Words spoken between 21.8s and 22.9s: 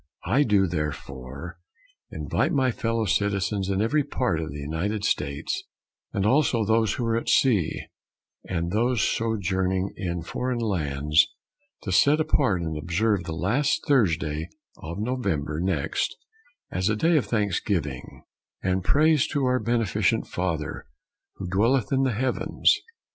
in the heavens.